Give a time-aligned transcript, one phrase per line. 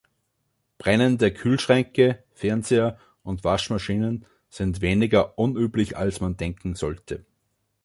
[0.79, 7.23] Brennende Kühlschränke, Fernseher und Waschmaschinen sind weniger unüblich als man denken sollte.